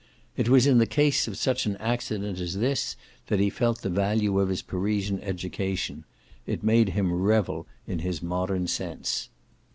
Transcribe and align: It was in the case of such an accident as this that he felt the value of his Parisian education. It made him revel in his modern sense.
It 0.35 0.49
was 0.49 0.65
in 0.65 0.79
the 0.79 0.87
case 0.87 1.27
of 1.27 1.37
such 1.37 1.67
an 1.67 1.77
accident 1.77 2.39
as 2.39 2.55
this 2.55 2.95
that 3.27 3.39
he 3.39 3.51
felt 3.51 3.83
the 3.83 3.89
value 3.91 4.39
of 4.39 4.49
his 4.49 4.63
Parisian 4.63 5.21
education. 5.21 6.05
It 6.47 6.63
made 6.63 6.89
him 6.97 7.13
revel 7.13 7.67
in 7.85 7.99
his 7.99 8.19
modern 8.19 8.65
sense. 8.65 9.29